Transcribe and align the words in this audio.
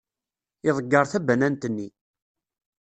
Iḍegger 0.69 1.05
tabanant-nni. 1.11 1.87